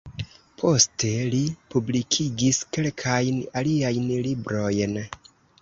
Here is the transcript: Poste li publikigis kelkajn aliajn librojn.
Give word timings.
Poste 0.61 1.11
li 1.33 1.41
publikigis 1.75 2.63
kelkajn 2.79 3.41
aliajn 3.63 4.11
librojn. 4.31 4.99